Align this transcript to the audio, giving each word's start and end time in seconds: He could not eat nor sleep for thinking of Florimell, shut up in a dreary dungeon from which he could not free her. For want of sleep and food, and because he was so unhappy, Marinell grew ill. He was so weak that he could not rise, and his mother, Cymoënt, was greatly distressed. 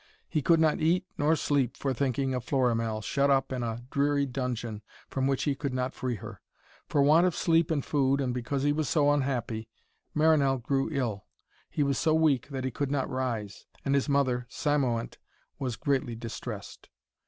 He 0.27 0.41
could 0.41 0.59
not 0.59 0.79
eat 0.79 1.05
nor 1.15 1.35
sleep 1.35 1.77
for 1.77 1.93
thinking 1.93 2.33
of 2.33 2.43
Florimell, 2.43 3.01
shut 3.03 3.29
up 3.29 3.51
in 3.51 3.61
a 3.61 3.83
dreary 3.91 4.25
dungeon 4.25 4.81
from 5.09 5.27
which 5.27 5.43
he 5.43 5.53
could 5.53 5.75
not 5.75 5.93
free 5.93 6.15
her. 6.15 6.41
For 6.89 7.03
want 7.03 7.27
of 7.27 7.35
sleep 7.35 7.69
and 7.69 7.85
food, 7.85 8.19
and 8.19 8.33
because 8.33 8.63
he 8.63 8.73
was 8.73 8.89
so 8.89 9.11
unhappy, 9.11 9.69
Marinell 10.15 10.57
grew 10.57 10.89
ill. 10.91 11.25
He 11.69 11.83
was 11.83 11.99
so 11.99 12.15
weak 12.15 12.47
that 12.49 12.63
he 12.63 12.71
could 12.71 12.89
not 12.89 13.11
rise, 13.11 13.67
and 13.85 13.93
his 13.93 14.09
mother, 14.09 14.47
Cymoënt, 14.49 15.17
was 15.59 15.75
greatly 15.75 16.15
distressed. 16.15 16.89